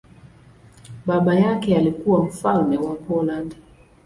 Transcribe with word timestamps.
Baba 1.05 1.35
yake 1.35 1.77
alikuwa 1.77 2.23
mfalme 2.23 2.77
wa 2.77 2.95
Poland. 2.95 3.55